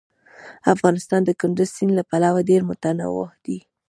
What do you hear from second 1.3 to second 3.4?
کندز سیند له پلوه ډېر متنوع